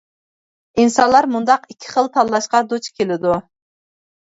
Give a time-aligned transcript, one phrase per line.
[0.83, 3.39] ئىنسانلار مۇنداق ئىككى خىل تاللاشقا دۇچ كېلىدۇ.